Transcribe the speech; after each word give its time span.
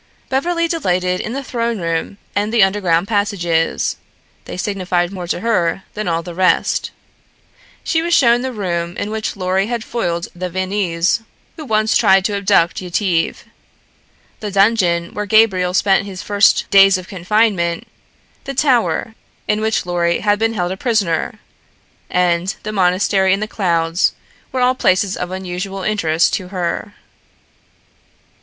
Beverly 0.29 0.67
delighted 0.67 1.19
in 1.19 1.33
the 1.33 1.43
throne 1.43 1.79
room 1.79 2.17
and 2.35 2.51
the 2.51 2.63
underground 2.63 3.07
passages; 3.07 3.97
they 4.45 4.57
signified 4.57 5.11
more 5.13 5.27
to 5.27 5.41
her 5.41 5.83
than 5.93 6.07
all 6.07 6.23
the 6.23 6.33
rest. 6.33 6.89
She 7.83 8.01
was 8.01 8.11
shown 8.11 8.41
the 8.41 8.51
room 8.51 8.97
in 8.97 9.11
which 9.11 9.35
Lorry 9.35 9.67
had 9.67 9.83
foiled 9.83 10.27
the 10.33 10.49
Viennese 10.49 11.21
who 11.55 11.65
once 11.65 11.95
tried 11.95 12.25
to 12.25 12.35
abduct 12.35 12.81
Yetive. 12.81 13.45
The 14.39 14.49
dungeon 14.49 15.13
where 15.13 15.27
Gabriel 15.27 15.75
spent 15.75 16.07
his 16.07 16.23
first 16.23 16.67
days 16.71 16.97
of 16.97 17.07
confinement, 17.07 17.87
the 18.45 18.55
Tower 18.55 19.13
in 19.47 19.61
which 19.61 19.85
Lorry 19.85 20.21
had 20.21 20.39
been 20.39 20.53
held 20.55 20.71
a 20.71 20.77
prisoner, 20.77 21.37
and 22.09 22.55
the 22.63 22.71
monastery 22.71 23.33
in 23.33 23.39
the 23.39 23.47
clouds 23.47 24.13
were 24.51 24.61
all 24.61 24.73
places 24.73 25.15
of 25.15 25.29
unusual 25.29 25.83
interest 25.83 26.33
to 26.33 26.47
her. 26.47 26.95